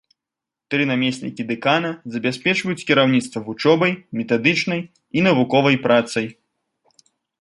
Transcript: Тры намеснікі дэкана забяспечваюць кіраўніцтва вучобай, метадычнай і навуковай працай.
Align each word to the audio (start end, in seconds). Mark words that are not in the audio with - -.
Тры 0.73 0.83
намеснікі 0.91 1.43
дэкана 1.51 1.91
забяспечваюць 2.15 2.85
кіраўніцтва 2.91 3.43
вучобай, 3.49 3.91
метадычнай 4.23 4.81
і 5.21 5.27
навуковай 5.27 5.75
працай. 5.85 6.27